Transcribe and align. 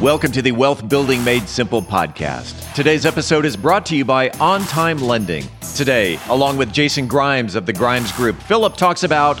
Welcome 0.00 0.30
to 0.32 0.42
the 0.42 0.52
Wealth 0.52 0.86
Building 0.90 1.24
Made 1.24 1.48
Simple 1.48 1.80
podcast. 1.80 2.74
Today's 2.74 3.06
episode 3.06 3.46
is 3.46 3.56
brought 3.56 3.86
to 3.86 3.96
you 3.96 4.04
by 4.04 4.28
On 4.40 4.60
Time 4.64 4.98
Lending. 4.98 5.42
Today, 5.74 6.18
along 6.28 6.58
with 6.58 6.70
Jason 6.70 7.06
Grimes 7.06 7.54
of 7.54 7.64
the 7.64 7.72
Grimes 7.72 8.12
Group, 8.12 8.36
Philip 8.42 8.76
talks 8.76 9.04
about 9.04 9.40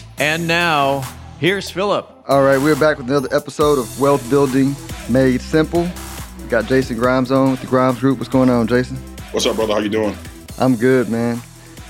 And 0.17 0.47
now, 0.47 1.01
here's 1.39 1.69
Philip. 1.69 2.09
All 2.27 2.43
right, 2.43 2.59
we're 2.59 2.79
back 2.79 2.97
with 2.97 3.09
another 3.09 3.29
episode 3.35 3.79
of 3.79 3.99
Wealth 3.99 4.27
Building 4.29 4.75
Made 5.09 5.41
Simple. 5.41 5.89
We 6.41 6.47
got 6.47 6.65
Jason 6.65 6.97
Grimes 6.97 7.31
on 7.31 7.51
with 7.51 7.61
the 7.61 7.67
Grimes 7.67 7.99
Group. 7.99 8.19
What's 8.19 8.29
going 8.29 8.49
on, 8.49 8.67
Jason? 8.67 8.97
What's 9.31 9.45
up, 9.45 9.55
brother? 9.55 9.73
How 9.73 9.79
you 9.79 9.89
doing? 9.89 10.15
I'm 10.59 10.75
good, 10.75 11.09
man. 11.09 11.41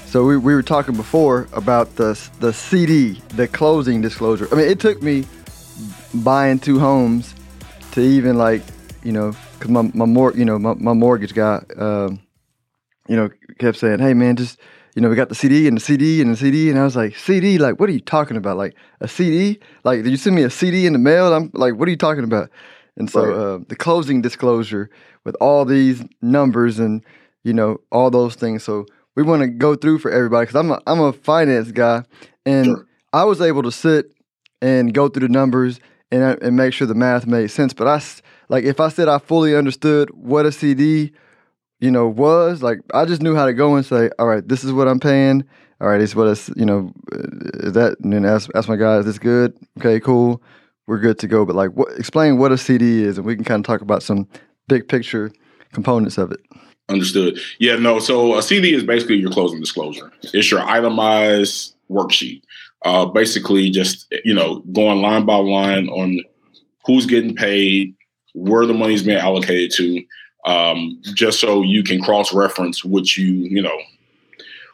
So 0.05 0.25
we, 0.25 0.37
we 0.37 0.53
were 0.53 0.63
talking 0.63 0.95
before 0.95 1.47
about 1.53 1.95
the 1.95 2.19
the 2.39 2.51
CD, 2.53 3.21
the 3.35 3.47
closing 3.47 4.01
disclosure. 4.01 4.47
I 4.51 4.55
mean, 4.55 4.67
it 4.69 4.79
took 4.79 5.01
me 5.01 5.25
buying 6.13 6.59
two 6.59 6.79
homes 6.79 7.33
to 7.93 8.01
even 8.01 8.37
like, 8.37 8.61
you 9.03 9.11
know, 9.11 9.33
cause 9.59 9.69
my 9.69 9.83
my 9.93 10.05
mor- 10.05 10.33
you 10.35 10.43
know 10.45 10.59
my, 10.59 10.73
my 10.75 10.93
mortgage 10.93 11.33
guy, 11.33 11.63
um, 11.77 12.19
you 13.07 13.15
know, 13.15 13.29
kept 13.59 13.77
saying, 13.77 13.99
"Hey, 13.99 14.13
man, 14.13 14.35
just." 14.35 14.59
You 14.95 15.01
know, 15.01 15.09
we 15.09 15.15
got 15.15 15.29
the 15.29 15.35
CD 15.35 15.67
and 15.67 15.77
the 15.77 15.81
CD 15.81 16.21
and 16.21 16.31
the 16.31 16.37
CD, 16.37 16.69
and 16.69 16.77
I 16.77 16.83
was 16.83 16.95
like, 16.95 17.15
CD, 17.15 17.57
like, 17.57 17.79
what 17.79 17.89
are 17.89 17.93
you 17.93 18.01
talking 18.01 18.37
about? 18.37 18.57
Like 18.57 18.75
a 18.99 19.07
CD? 19.07 19.59
Like, 19.83 20.03
did 20.03 20.09
you 20.09 20.17
send 20.17 20.35
me 20.35 20.43
a 20.43 20.49
CD 20.49 20.85
in 20.85 20.93
the 20.93 20.99
mail? 20.99 21.33
I'm 21.33 21.49
like, 21.53 21.75
what 21.75 21.87
are 21.87 21.91
you 21.91 21.97
talking 21.97 22.23
about? 22.23 22.49
And 22.97 23.09
so 23.09 23.25
right. 23.25 23.35
uh, 23.35 23.59
the 23.69 23.75
closing 23.75 24.21
disclosure 24.21 24.89
with 25.23 25.35
all 25.39 25.63
these 25.65 26.03
numbers 26.21 26.77
and 26.79 27.03
you 27.43 27.53
know 27.53 27.79
all 27.91 28.11
those 28.11 28.35
things. 28.35 28.63
So 28.63 28.85
we 29.15 29.23
want 29.23 29.41
to 29.41 29.47
go 29.47 29.75
through 29.75 29.99
for 29.99 30.11
everybody 30.11 30.45
because 30.45 30.59
I'm 30.59 30.71
a 30.71 30.81
I'm 30.85 30.99
a 30.99 31.13
finance 31.13 31.71
guy, 31.71 32.03
and 32.45 32.65
sure. 32.65 32.87
I 33.13 33.23
was 33.23 33.41
able 33.41 33.63
to 33.63 33.71
sit 33.71 34.11
and 34.61 34.93
go 34.93 35.07
through 35.07 35.27
the 35.27 35.33
numbers 35.33 35.79
and 36.11 36.21
and 36.41 36.57
make 36.57 36.73
sure 36.73 36.85
the 36.85 36.95
math 36.95 37.25
made 37.25 37.49
sense. 37.49 37.73
But 37.73 37.87
I 37.87 38.01
like 38.49 38.65
if 38.65 38.79
I 38.79 38.89
said 38.89 39.07
I 39.07 39.19
fully 39.19 39.55
understood 39.55 40.09
what 40.11 40.45
a 40.45 40.51
CD 40.51 41.13
you 41.81 41.91
know, 41.91 42.07
was 42.07 42.63
like 42.63 42.79
I 42.93 43.05
just 43.05 43.21
knew 43.21 43.35
how 43.35 43.45
to 43.45 43.53
go 43.53 43.75
and 43.75 43.85
say, 43.85 44.09
all 44.17 44.27
right, 44.27 44.47
this 44.47 44.63
is 44.63 44.71
what 44.71 44.87
I'm 44.87 44.99
paying. 44.99 45.43
All 45.81 45.87
right, 45.87 45.99
is 45.99 46.15
what 46.15 46.27
it's, 46.27 46.47
you 46.55 46.65
know, 46.65 46.93
uh, 47.11 47.17
is 47.65 47.73
that, 47.73 47.95
and 48.03 48.13
then 48.13 48.23
ask, 48.23 48.51
ask 48.53 48.69
my 48.69 48.75
guy, 48.75 48.97
is 48.97 49.05
this 49.05 49.17
good? 49.17 49.57
Okay, 49.79 49.99
cool. 49.99 50.39
We're 50.85 50.99
good 50.99 51.17
to 51.19 51.27
go. 51.27 51.43
But 51.43 51.55
like, 51.55 51.71
what, 51.71 51.97
explain 51.97 52.37
what 52.37 52.51
a 52.51 52.57
CD 52.57 53.01
is, 53.01 53.17
and 53.17 53.25
we 53.25 53.35
can 53.35 53.43
kind 53.43 53.65
of 53.65 53.65
talk 53.65 53.81
about 53.81 54.03
some 54.03 54.27
big 54.67 54.87
picture 54.87 55.31
components 55.73 56.19
of 56.19 56.31
it. 56.31 56.39
Understood. 56.87 57.39
Yeah, 57.59 57.77
no. 57.77 57.97
So 57.97 58.37
a 58.37 58.43
CD 58.43 58.75
is 58.75 58.83
basically 58.83 59.15
your 59.15 59.31
closing 59.31 59.59
disclosure. 59.59 60.11
It's 60.21 60.51
your 60.51 60.59
itemized 60.59 61.75
worksheet. 61.89 62.43
Uh, 62.85 63.05
basically, 63.05 63.71
just 63.71 64.05
you 64.23 64.35
know, 64.35 64.59
going 64.71 65.01
line 65.01 65.25
by 65.25 65.37
line 65.37 65.87
on 65.89 66.19
who's 66.85 67.07
getting 67.07 67.35
paid, 67.35 67.95
where 68.33 68.67
the 68.67 68.73
money's 68.75 69.03
being 69.03 69.17
allocated 69.17 69.71
to, 69.77 70.03
um, 70.45 71.01
just 71.13 71.39
so 71.39 71.61
you 71.61 71.83
can 71.83 72.01
cross 72.01 72.33
reference 72.33 72.83
what 72.83 73.15
you 73.15 73.25
you 73.25 73.61
know 73.61 73.77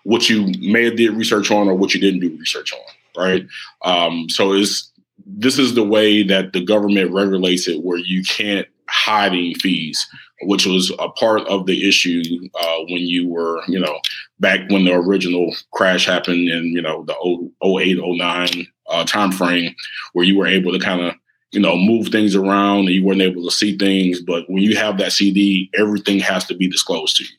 what 0.04 0.30
you 0.30 0.54
may 0.62 0.86
have 0.86 0.96
did 0.96 1.12
research 1.12 1.52
on 1.52 1.68
or 1.68 1.74
what 1.74 1.94
you 1.94 2.00
didn't 2.00 2.22
do 2.22 2.38
research 2.38 2.72
on, 2.72 3.22
right? 3.22 3.46
Um, 3.84 4.30
so 4.30 4.54
is 4.54 4.90
this 5.26 5.60
is 5.60 5.76
the 5.76 5.84
way 5.84 6.24
that 6.24 6.54
the 6.54 6.64
government 6.64 7.12
regulates 7.12 7.68
it, 7.68 7.84
where 7.84 7.98
you 7.98 8.24
can't 8.24 8.66
hide 8.88 9.34
any 9.34 9.54
fees, 9.56 10.08
which 10.44 10.66
was 10.66 10.92
a 11.00 11.10
part 11.10 11.42
of 11.48 11.66
the 11.66 11.88
issue 11.88 12.24
uh, 12.56 12.78
when 12.88 13.02
you 13.02 13.28
were, 13.28 13.62
you 13.68 13.80
know, 13.80 14.00
back 14.40 14.62
when 14.70 14.86
the 14.86 14.94
original 14.94 15.54
crash 15.74 16.06
happened 16.06 16.48
in, 16.48 16.68
you 16.68 16.82
know, 16.82 17.04
the 17.04 17.50
08, 17.62 17.98
09 18.02 18.68
uh, 18.90 19.04
time 19.04 19.34
frame, 19.34 19.76
where 20.14 20.26
you 20.26 20.38
were 20.38 20.48
able 20.48 20.72
to 20.72 20.80
kind 20.80 21.02
of 21.02 21.16
you 21.52 21.60
know, 21.60 21.78
move 21.78 22.10
things 22.10 22.36
around 22.36 22.80
and 22.80 22.90
you 22.90 23.04
weren't 23.04 23.22
able 23.22 23.44
to 23.44 23.52
see 23.52 23.78
things. 23.78 24.22
But 24.22 24.50
when 24.50 24.64
you 24.64 24.76
have 24.78 24.98
that 24.98 25.14
CD, 25.14 25.70
everything 25.78 26.20
has 26.20 26.46
to 26.46 26.56
be 26.56 26.68
disclosed 26.68 27.18
to 27.18 27.24
you. 27.24 27.30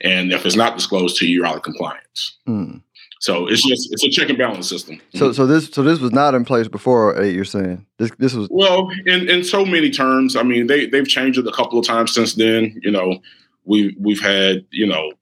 And 0.00 0.32
if 0.32 0.44
it's 0.44 0.56
not 0.56 0.76
disclosed 0.76 1.16
to 1.18 1.26
you, 1.26 1.36
you're 1.36 1.46
out 1.46 1.56
of 1.56 1.62
compliance. 1.62 2.36
Mm. 2.48 2.82
So 3.20 3.46
it's 3.46 3.66
just 3.66 3.90
it's 3.90 4.04
a 4.04 4.10
check 4.10 4.28
and 4.28 4.36
balance 4.36 4.68
system. 4.68 5.00
So 5.14 5.32
so 5.32 5.46
this 5.46 5.70
so 5.70 5.82
this 5.82 5.98
was 5.98 6.12
not 6.12 6.34
in 6.34 6.44
place 6.44 6.68
before 6.68 7.18
eight. 7.22 7.34
You're 7.34 7.46
saying 7.46 7.86
this 7.96 8.10
this 8.18 8.34
was 8.34 8.48
well 8.50 8.90
in 9.06 9.30
in 9.30 9.42
so 9.42 9.64
many 9.64 9.90
terms. 9.90 10.36
I 10.36 10.42
mean 10.42 10.66
they 10.66 10.84
they've 10.84 11.08
changed 11.08 11.38
it 11.38 11.46
a 11.46 11.52
couple 11.52 11.78
of 11.78 11.86
times 11.86 12.12
since 12.12 12.34
then. 12.34 12.78
You 12.82 12.90
know 12.90 13.20
we 13.64 13.96
we've 13.98 14.20
had 14.20 14.66
you 14.70 14.86
know 14.86 15.12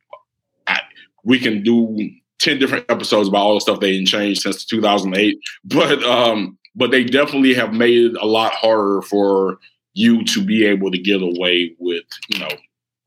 I, 0.66 0.81
we 1.22 1.39
can 1.39 1.62
do 1.62 2.10
ten 2.41 2.59
different 2.59 2.87
episodes 2.89 3.28
about 3.28 3.39
all 3.39 3.54
the 3.54 3.60
stuff 3.60 3.78
they 3.78 3.93
didn't 3.93 4.09
change 4.09 4.41
since 4.41 4.65
2008. 4.65 5.39
But 5.65 6.03
um 6.03 6.59
but 6.75 6.91
they 6.91 7.05
definitely 7.05 7.55
have 7.55 7.72
made 7.72 7.99
it 7.99 8.16
a 8.21 8.27
lot 8.27 8.53
harder 8.55 9.03
for 9.03 9.59
you 9.94 10.25
to 10.25 10.44
be 10.44 10.65
able 10.65 10.91
to 10.91 10.99
get 10.99 11.22
away 11.22 11.75
with, 11.78 12.05
you 12.28 12.38
know, 12.38 12.49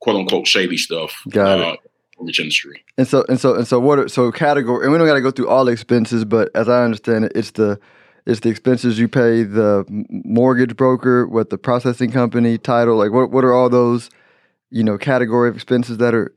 quote 0.02 0.18
unquote 0.18 0.48
shady 0.48 0.78
stuff. 0.78 1.22
Got 1.30 1.60
uh, 1.60 1.72
it. 1.74 1.80
Rich 2.18 2.40
industry. 2.40 2.86
And 2.98 3.08
so 3.08 3.26
and 3.28 3.40
so 3.40 3.56
and 3.56 3.68
so 3.68 3.80
what 3.80 4.00
are, 4.00 4.08
so 4.08 4.32
category 4.32 4.86
and 4.86 4.92
we 4.94 4.98
don't 4.98 5.08
got 5.08 5.16
to 5.16 5.22
go 5.22 5.32
through 5.32 5.50
all 5.50 5.68
expenses, 5.68 6.24
but 6.24 6.50
as 6.56 6.70
I 6.70 6.84
understand 6.84 7.26
it, 7.26 7.34
it's 7.36 7.52
the 7.52 7.78
it's 8.26 8.40
the 8.40 8.50
expenses 8.50 8.98
you 8.98 9.10
pay 9.10 9.44
the 9.44 9.84
mortgage 10.10 10.78
broker, 10.78 11.28
what 11.28 11.50
the 11.50 11.58
processing 11.58 12.12
company, 12.12 12.58
title, 12.58 12.96
like 12.96 13.12
what 13.12 13.32
what 13.32 13.44
are 13.44 13.54
all 13.54 13.70
those, 13.70 14.10
you 14.70 14.84
know, 14.84 14.98
category 14.98 15.50
of 15.50 15.56
expenses 15.56 15.98
that 15.98 16.14
are 16.14 16.32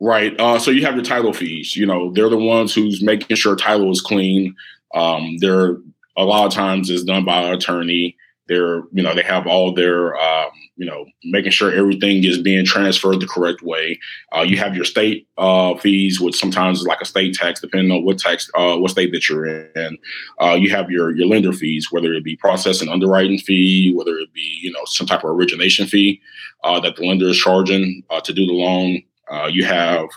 Right. 0.00 0.38
Uh, 0.40 0.58
so 0.58 0.72
you 0.72 0.84
have 0.84 0.96
your 0.96 1.04
title 1.04 1.32
fees. 1.32 1.76
You 1.76 1.86
know, 1.86 2.10
they're 2.12 2.28
the 2.28 2.36
ones 2.36 2.74
who's 2.74 3.00
making 3.00 3.36
sure 3.36 3.54
title 3.54 3.88
is 3.92 4.00
clean. 4.00 4.56
Um, 4.96 5.36
they're 5.38 5.76
a 6.16 6.24
lot 6.24 6.46
of 6.46 6.52
times 6.52 6.90
is 6.90 7.04
done 7.04 7.24
by 7.24 7.42
an 7.42 7.54
attorney. 7.54 8.16
They're, 8.48 8.82
you 8.92 9.02
know, 9.02 9.14
they 9.14 9.22
have 9.22 9.46
all 9.46 9.72
their, 9.72 10.16
um, 10.16 10.50
you 10.76 10.84
know, 10.84 11.06
making 11.24 11.52
sure 11.52 11.72
everything 11.72 12.24
is 12.24 12.38
being 12.38 12.64
transferred 12.64 13.20
the 13.20 13.26
correct 13.26 13.62
way. 13.62 13.98
Uh, 14.36 14.42
you 14.42 14.56
have 14.56 14.74
your 14.74 14.84
state 14.84 15.28
uh, 15.38 15.76
fees, 15.76 16.20
which 16.20 16.36
sometimes 16.36 16.80
is 16.80 16.86
like 16.86 17.00
a 17.00 17.06
state 17.06 17.34
tax, 17.34 17.60
depending 17.60 17.92
on 17.92 18.04
what 18.04 18.18
tax, 18.18 18.50
uh, 18.56 18.76
what 18.76 18.90
state 18.90 19.12
that 19.12 19.28
you're 19.28 19.46
in. 19.46 19.96
Uh, 20.40 20.56
you 20.58 20.70
have 20.70 20.90
your 20.90 21.14
your 21.16 21.28
lender 21.28 21.52
fees, 21.52 21.92
whether 21.92 22.12
it 22.12 22.24
be 22.24 22.36
processing 22.36 22.88
underwriting 22.88 23.38
fee, 23.38 23.94
whether 23.94 24.16
it 24.16 24.32
be, 24.32 24.58
you 24.60 24.72
know, 24.72 24.84
some 24.86 25.06
type 25.06 25.22
of 25.24 25.30
origination 25.30 25.86
fee 25.86 26.20
uh, 26.64 26.80
that 26.80 26.96
the 26.96 27.06
lender 27.06 27.28
is 27.28 27.38
charging 27.38 28.02
uh, 28.10 28.20
to 28.20 28.32
do 28.32 28.44
the 28.44 28.52
loan. 28.52 29.02
you 29.50 29.64
have 29.64 30.08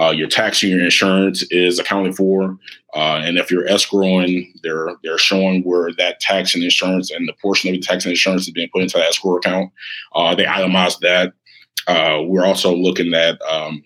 uh, 0.00 0.10
your 0.10 0.28
tax 0.28 0.62
and 0.62 0.72
your 0.72 0.84
insurance 0.84 1.42
is 1.50 1.78
accounted 1.78 2.16
for, 2.16 2.58
uh, 2.94 3.20
and 3.22 3.38
if 3.38 3.50
you're 3.50 3.66
escrowing, 3.66 4.48
they're 4.62 4.88
they're 5.02 5.18
showing 5.18 5.62
where 5.62 5.92
that 5.98 6.20
tax 6.20 6.54
and 6.54 6.64
insurance 6.64 7.10
and 7.10 7.28
the 7.28 7.34
portion 7.40 7.68
of 7.70 7.74
the 7.74 7.80
tax 7.80 8.04
and 8.04 8.12
insurance 8.12 8.42
is 8.42 8.50
being 8.50 8.68
put 8.72 8.82
into 8.82 8.98
the 8.98 9.04
escrow 9.04 9.36
account. 9.36 9.70
Uh, 10.14 10.34
they 10.34 10.44
itemize 10.44 10.98
that. 11.00 11.32
Uh, 11.86 12.22
we're 12.24 12.46
also 12.46 12.74
looking 12.74 13.12
at 13.14 13.40
um, 13.42 13.82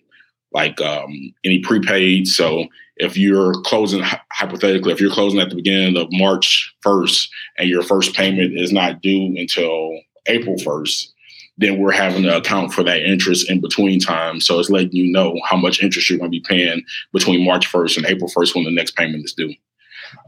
like 0.52 0.80
um, 0.80 1.12
any 1.44 1.58
prepaid. 1.60 2.26
So 2.28 2.66
if 2.96 3.16
you're 3.16 3.54
closing 3.62 4.02
hypothetically, 4.32 4.92
if 4.92 5.00
you're 5.00 5.12
closing 5.12 5.40
at 5.40 5.50
the 5.50 5.56
beginning 5.56 5.96
of 5.96 6.08
March 6.10 6.74
1st 6.84 7.28
and 7.58 7.68
your 7.68 7.82
first 7.82 8.14
payment 8.14 8.58
is 8.58 8.72
not 8.72 9.00
due 9.02 9.34
until 9.36 9.98
April 10.26 10.56
1st, 10.56 11.12
then 11.58 11.78
we're 11.78 11.92
having 11.92 12.22
to 12.22 12.36
account 12.36 12.72
for 12.72 12.82
that 12.84 13.02
interest 13.02 13.50
in 13.50 13.60
between 13.60 14.00
time. 14.00 14.40
So 14.40 14.58
it's 14.58 14.70
letting 14.70 14.92
you 14.92 15.12
know 15.12 15.38
how 15.44 15.56
much 15.56 15.82
interest 15.82 16.08
you're 16.08 16.18
going 16.18 16.30
to 16.30 16.38
be 16.38 16.44
paying 16.48 16.82
between 17.12 17.44
March 17.44 17.70
1st 17.70 17.98
and 17.98 18.06
April 18.06 18.30
1st 18.30 18.54
when 18.54 18.64
the 18.64 18.70
next 18.70 18.96
payment 18.96 19.24
is 19.24 19.32
due. 19.32 19.52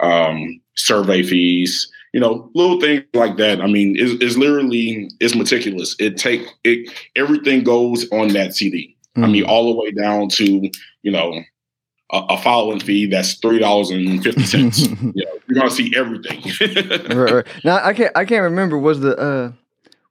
Um, 0.00 0.61
survey 0.75 1.23
fees, 1.23 1.91
you 2.12 2.21
know, 2.21 2.50
little 2.55 2.81
things 2.81 3.05
like 3.15 3.37
that. 3.37 3.61
I 3.61 3.67
mean, 3.67 3.97
it's, 3.97 4.23
it's 4.23 4.37
literally 4.37 5.11
it's 5.21 5.35
meticulous. 5.35 5.94
It 5.99 6.17
take 6.17 6.47
it 6.65 6.93
everything 7.17 7.62
goes 7.62 8.11
on 8.11 8.29
that 8.29 8.55
CD. 8.55 8.97
Mm-hmm. 9.17 9.25
I 9.25 9.29
mean, 9.29 9.44
mm. 9.44 9.49
all 9.49 9.73
the 9.73 9.81
way 9.81 9.93
down 9.93 10.29
to 10.31 10.71
you 11.03 11.11
know 11.11 11.41
a, 12.12 12.19
a 12.31 12.38
filing 12.38 12.81
fee 12.81 13.06
that's 13.06 13.35
three 13.35 13.61
dollars 13.61 13.91
and 13.91 14.23
fifty 14.23 14.44
cents. 14.44 14.81
you 14.88 15.12
know, 15.15 15.38
you're 15.47 15.55
gonna 15.55 15.71
see 15.71 15.94
everything. 15.97 16.43
right, 17.17 17.32
right. 17.32 17.47
Now 17.65 17.81
I 17.82 17.94
can't 17.94 18.12
I 18.17 18.25
can't 18.25 18.43
remember 18.43 18.77
was 18.77 19.00
the 19.00 19.17
uh 19.17 19.53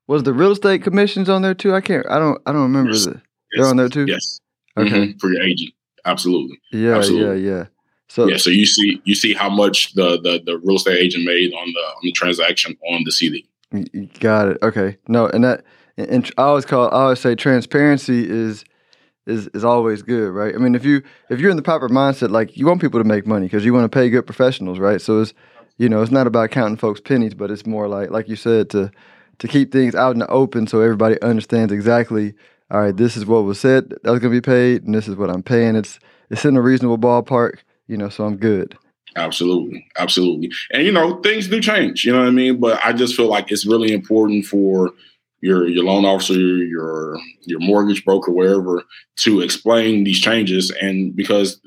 was 0.09 0.23
the 0.23 0.33
real 0.33 0.51
estate 0.51 0.81
commissions 0.81 1.29
on 1.29 1.43
there 1.43 1.53
too? 1.53 1.73
I 1.75 1.81
can't. 1.81 2.05
I 2.09 2.17
don't. 2.17 2.41
I 2.47 2.51
don't 2.51 2.63
remember. 2.63 2.91
Yes. 2.91 3.05
The. 3.05 3.21
They're 3.55 3.67
on 3.67 3.77
there 3.77 3.89
too. 3.89 4.05
Yes. 4.07 4.39
Okay. 4.75 4.89
Mm-hmm. 4.89 5.17
For 5.19 5.31
your 5.31 5.43
agent, 5.43 5.71
absolutely. 6.05 6.59
Yeah. 6.71 6.97
Absolutely. 6.97 7.45
Yeah. 7.45 7.57
Yeah. 7.57 7.65
So 8.07 8.27
yeah. 8.27 8.37
So 8.37 8.49
you 8.49 8.65
see, 8.65 8.99
you 9.05 9.13
see 9.13 9.35
how 9.35 9.49
much 9.49 9.93
the 9.93 10.19
the, 10.19 10.41
the 10.43 10.57
real 10.57 10.77
estate 10.77 10.97
agent 10.97 11.25
made 11.25 11.53
on 11.53 11.71
the 11.71 11.79
on 11.79 12.01
the 12.01 12.11
transaction 12.11 12.75
on 12.89 13.03
the 13.05 13.11
CD. 13.11 13.47
Got 14.19 14.47
it. 14.49 14.57
Okay. 14.63 14.97
No, 15.07 15.27
and 15.27 15.43
that 15.43 15.63
and 15.95 16.29
I 16.39 16.43
always 16.43 16.65
call 16.65 16.87
I 16.87 17.03
always 17.03 17.19
say 17.19 17.35
transparency 17.35 18.27
is 18.27 18.65
is 19.27 19.47
is 19.49 19.63
always 19.63 20.01
good, 20.01 20.31
right? 20.31 20.55
I 20.55 20.57
mean, 20.57 20.73
if 20.73 20.83
you 20.85 21.03
if 21.29 21.39
you're 21.39 21.51
in 21.51 21.57
the 21.57 21.61
proper 21.61 21.87
mindset, 21.87 22.31
like 22.31 22.57
you 22.57 22.65
want 22.65 22.81
people 22.81 22.99
to 22.99 23.07
make 23.07 23.27
money 23.27 23.45
because 23.45 23.63
you 23.63 23.75
want 23.75 23.89
to 23.91 23.95
pay 23.95 24.09
good 24.09 24.25
professionals, 24.25 24.79
right? 24.79 24.99
So 24.99 25.21
it's 25.21 25.35
you 25.77 25.87
know 25.87 26.01
it's 26.01 26.11
not 26.11 26.25
about 26.25 26.49
counting 26.49 26.77
folks 26.77 26.99
pennies, 26.99 27.35
but 27.35 27.51
it's 27.51 27.67
more 27.67 27.87
like 27.87 28.09
like 28.09 28.27
you 28.27 28.35
said 28.35 28.71
to 28.71 28.91
to 29.39 29.47
keep 29.47 29.71
things 29.71 29.95
out 29.95 30.11
in 30.11 30.19
the 30.19 30.27
open 30.27 30.67
so 30.67 30.81
everybody 30.81 31.21
understands 31.21 31.73
exactly. 31.73 32.33
All 32.71 32.81
right, 32.81 32.95
this 32.95 33.17
is 33.17 33.25
what 33.25 33.45
was 33.45 33.59
said 33.59 33.89
that 33.89 34.11
was 34.11 34.19
gonna 34.19 34.31
be 34.31 34.41
paid, 34.41 34.83
and 34.83 34.93
this 34.93 35.07
is 35.07 35.15
what 35.15 35.29
I'm 35.29 35.43
paying. 35.43 35.75
It's 35.75 35.99
it's 36.29 36.45
in 36.45 36.55
a 36.55 36.61
reasonable 36.61 36.99
ballpark, 36.99 37.59
you 37.87 37.97
know, 37.97 38.09
so 38.09 38.25
I'm 38.25 38.37
good. 38.37 38.77
Absolutely, 39.15 39.87
absolutely, 39.97 40.51
and 40.71 40.83
you 40.83 40.91
know 40.91 41.19
things 41.21 41.47
do 41.47 41.59
change. 41.59 42.05
You 42.05 42.11
know 42.11 42.19
what 42.19 42.27
I 42.27 42.31
mean, 42.31 42.59
but 42.59 42.79
I 42.85 42.93
just 42.93 43.15
feel 43.15 43.27
like 43.27 43.51
it's 43.51 43.65
really 43.65 43.91
important 43.91 44.45
for 44.45 44.91
your 45.41 45.67
your 45.67 45.83
loan 45.83 46.05
officer, 46.05 46.33
your 46.33 47.17
your 47.41 47.59
mortgage 47.59 48.05
broker, 48.05 48.31
wherever, 48.31 48.83
to 49.17 49.41
explain 49.41 50.03
these 50.03 50.19
changes, 50.19 50.69
and 50.69 51.15
because 51.15 51.59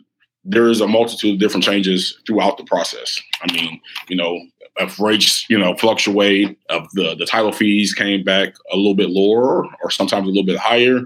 there 0.44 0.68
is 0.68 0.80
a 0.80 0.88
multitude 0.88 1.34
of 1.34 1.40
different 1.40 1.64
changes 1.64 2.18
throughout 2.26 2.58
the 2.58 2.64
process. 2.64 3.20
I 3.42 3.52
mean, 3.52 3.80
you 4.08 4.16
know, 4.16 4.40
if 4.76 4.98
rates 4.98 5.48
you 5.48 5.58
know 5.58 5.74
fluctuate, 5.76 6.58
of 6.68 6.88
the 6.92 7.14
the 7.16 7.26
title 7.26 7.52
fees 7.52 7.94
came 7.94 8.24
back 8.24 8.54
a 8.72 8.76
little 8.76 8.94
bit 8.94 9.10
lower, 9.10 9.66
or 9.82 9.90
sometimes 9.90 10.26
a 10.26 10.30
little 10.30 10.46
bit 10.46 10.58
higher. 10.58 11.00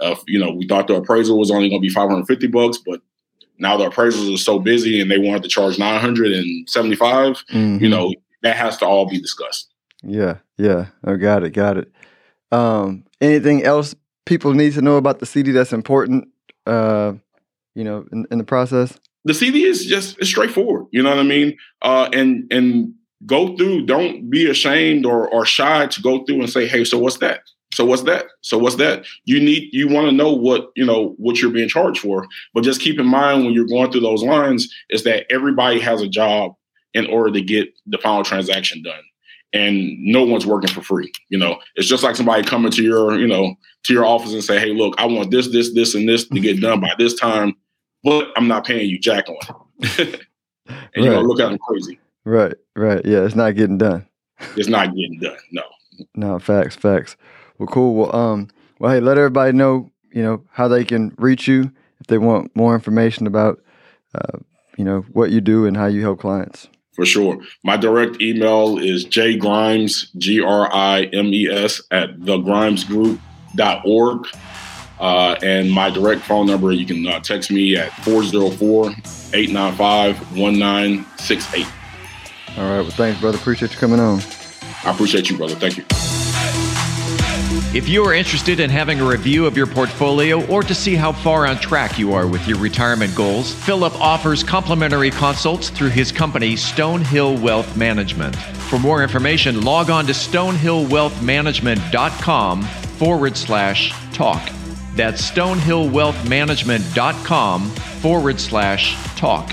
Uh, 0.00 0.14
you 0.26 0.38
know, 0.38 0.52
we 0.52 0.66
thought 0.66 0.86
the 0.86 0.94
appraisal 0.94 1.38
was 1.38 1.50
only 1.50 1.68
going 1.68 1.82
to 1.82 1.86
be 1.86 1.92
550 1.92 2.46
bucks, 2.48 2.78
but 2.78 3.00
now 3.58 3.76
the 3.76 3.90
appraisals 3.90 4.32
are 4.32 4.38
so 4.38 4.58
busy 4.58 5.00
and 5.00 5.10
they 5.10 5.18
wanted 5.18 5.42
to 5.42 5.48
charge 5.48 5.78
975. 5.78 7.44
Mm-hmm. 7.52 7.82
You 7.82 7.90
know, 7.90 8.14
that 8.42 8.56
has 8.56 8.78
to 8.78 8.86
all 8.86 9.06
be 9.06 9.20
discussed. 9.20 9.68
Yeah, 10.02 10.38
yeah. 10.56 10.86
I 11.04 11.10
oh, 11.10 11.16
got 11.16 11.42
it, 11.42 11.50
got 11.50 11.76
it. 11.78 11.92
Um, 12.52 13.04
anything 13.20 13.64
else 13.64 13.94
people 14.24 14.54
need 14.54 14.74
to 14.74 14.82
know 14.82 14.96
about 14.96 15.18
the 15.18 15.26
CD 15.26 15.50
that's 15.50 15.72
important? 15.72 16.28
Uh, 16.66 17.14
you 17.74 17.84
know, 17.84 18.06
in, 18.12 18.26
in 18.30 18.38
the 18.38 18.44
process. 18.44 18.98
The 19.24 19.34
CD 19.34 19.64
is 19.64 19.84
just 19.84 20.18
it's 20.18 20.28
straightforward. 20.28 20.86
You 20.92 21.02
know 21.02 21.10
what 21.10 21.18
I 21.18 21.24
mean? 21.24 21.56
Uh, 21.82 22.08
and 22.12 22.50
and 22.52 22.94
go 23.26 23.56
through. 23.56 23.86
Don't 23.86 24.30
be 24.30 24.48
ashamed 24.48 25.06
or 25.06 25.28
or 25.28 25.44
shy 25.44 25.86
to 25.86 26.02
go 26.02 26.24
through 26.24 26.40
and 26.40 26.50
say, 26.50 26.66
"Hey, 26.66 26.84
so 26.84 26.98
what's 26.98 27.18
that? 27.18 27.40
So 27.72 27.84
what's 27.84 28.02
that? 28.02 28.26
So 28.40 28.58
what's 28.58 28.76
that? 28.76 29.04
You 29.24 29.40
need 29.40 29.68
you 29.72 29.88
want 29.88 30.08
to 30.08 30.12
know 30.12 30.32
what 30.32 30.70
you 30.74 30.84
know 30.84 31.14
what 31.18 31.40
you're 31.40 31.50
being 31.50 31.68
charged 31.68 32.00
for. 32.00 32.26
But 32.54 32.64
just 32.64 32.80
keep 32.80 32.98
in 32.98 33.06
mind 33.06 33.44
when 33.44 33.52
you're 33.52 33.66
going 33.66 33.92
through 33.92 34.00
those 34.00 34.22
lines 34.22 34.72
is 34.90 35.04
that 35.04 35.26
everybody 35.30 35.80
has 35.80 36.00
a 36.00 36.08
job 36.08 36.54
in 36.94 37.06
order 37.06 37.30
to 37.32 37.40
get 37.42 37.68
the 37.86 37.98
final 37.98 38.24
transaction 38.24 38.82
done 38.82 39.02
and 39.52 39.98
no 40.00 40.24
one's 40.24 40.46
working 40.46 40.70
for 40.70 40.82
free. 40.82 41.10
You 41.28 41.38
know, 41.38 41.58
it's 41.76 41.88
just 41.88 42.02
like 42.02 42.16
somebody 42.16 42.42
coming 42.42 42.70
to 42.72 42.82
your, 42.82 43.18
you 43.18 43.26
know, 43.26 43.54
to 43.84 43.92
your 43.92 44.04
office 44.04 44.32
and 44.32 44.44
say, 44.44 44.58
"Hey, 44.58 44.72
look, 44.72 44.94
I 44.98 45.06
want 45.06 45.30
this, 45.30 45.48
this, 45.48 45.72
this, 45.74 45.94
and 45.94 46.08
this 46.08 46.26
to 46.28 46.40
get 46.40 46.56
mm-hmm. 46.56 46.64
done 46.64 46.80
by 46.80 46.92
this 46.98 47.14
time, 47.14 47.54
but 48.02 48.28
I'm 48.36 48.48
not 48.48 48.66
paying 48.66 48.88
you 48.88 48.98
jack 48.98 49.28
on 49.28 49.36
it." 49.80 49.98
and 50.66 50.68
right. 50.68 50.90
you're 50.96 51.14
gonna 51.14 51.26
look 51.26 51.40
at 51.40 51.48
them 51.48 51.58
crazy. 51.58 51.98
Right, 52.24 52.54
right. 52.76 53.04
Yeah, 53.04 53.24
it's 53.24 53.34
not 53.34 53.56
getting 53.56 53.78
done. 53.78 54.06
It's 54.56 54.68
not 54.68 54.88
getting 54.88 55.18
done. 55.20 55.36
No. 55.52 55.62
No, 56.14 56.38
facts, 56.38 56.76
facts. 56.76 57.16
Well, 57.58 57.66
cool. 57.66 57.94
Well, 57.94 58.14
um, 58.14 58.48
well, 58.78 58.92
hey, 58.92 59.00
let 59.00 59.18
everybody 59.18 59.52
know, 59.52 59.90
you 60.12 60.22
know, 60.22 60.44
how 60.50 60.68
they 60.68 60.84
can 60.84 61.14
reach 61.18 61.48
you 61.48 61.72
if 62.00 62.06
they 62.06 62.18
want 62.18 62.54
more 62.54 62.74
information 62.74 63.26
about, 63.26 63.60
uh, 64.14 64.38
you 64.76 64.84
know, 64.84 65.00
what 65.12 65.30
you 65.30 65.40
do 65.40 65.66
and 65.66 65.76
how 65.76 65.86
you 65.86 66.02
help 66.02 66.20
clients 66.20 66.68
for 66.98 67.06
sure. 67.06 67.40
My 67.62 67.76
direct 67.76 68.20
email 68.20 68.78
is 68.78 69.06
jgrimes, 69.06 70.08
G 70.16 70.42
R 70.42 70.68
I 70.72 71.02
M 71.12 71.32
E 71.32 71.48
S, 71.48 71.80
at 71.92 72.18
thegrimesgroup.org. 72.18 74.26
Uh, 74.98 75.36
and 75.44 75.70
my 75.70 75.90
direct 75.90 76.22
phone 76.22 76.48
number, 76.48 76.72
you 76.72 76.84
can 76.84 77.06
uh, 77.06 77.20
text 77.20 77.52
me 77.52 77.76
at 77.76 77.92
404 78.02 78.86
895 79.32 80.36
1968. 80.36 81.77
All 82.56 82.64
right. 82.64 82.80
Well, 82.80 82.90
thanks, 82.90 83.20
brother. 83.20 83.38
Appreciate 83.38 83.72
you 83.72 83.78
coming 83.78 84.00
on. 84.00 84.20
I 84.84 84.90
appreciate 84.92 85.30
you, 85.30 85.36
brother. 85.36 85.54
Thank 85.54 85.76
you. 85.76 85.84
If 87.74 87.86
you 87.86 88.02
are 88.04 88.14
interested 88.14 88.60
in 88.60 88.70
having 88.70 88.98
a 88.98 89.04
review 89.04 89.44
of 89.44 89.54
your 89.54 89.66
portfolio 89.66 90.42
or 90.46 90.62
to 90.62 90.74
see 90.74 90.94
how 90.94 91.12
far 91.12 91.46
on 91.46 91.58
track 91.58 91.98
you 91.98 92.14
are 92.14 92.26
with 92.26 92.48
your 92.48 92.56
retirement 92.58 93.14
goals, 93.14 93.52
Philip 93.52 93.94
offers 94.00 94.42
complimentary 94.42 95.10
consults 95.10 95.68
through 95.68 95.90
his 95.90 96.10
company, 96.10 96.54
Stonehill 96.54 97.38
Wealth 97.42 97.76
Management. 97.76 98.34
For 98.36 98.78
more 98.78 99.02
information, 99.02 99.60
log 99.62 99.90
on 99.90 100.06
to 100.06 100.12
stonehillwealthmanagement.com 100.12 102.62
forward 102.62 103.36
slash 103.36 103.92
talk. 104.12 104.48
That's 104.94 105.30
stonehillwealthmanagement.com 105.30 107.70
forward 107.70 108.40
slash 108.40 108.96
talk. 109.16 109.52